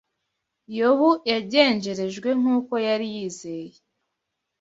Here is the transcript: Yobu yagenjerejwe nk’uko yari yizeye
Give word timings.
Yobu 0.77 1.09
yagenjerejwe 1.31 2.29
nk’uko 2.39 2.73
yari 2.87 3.05
yizeye 3.15 3.77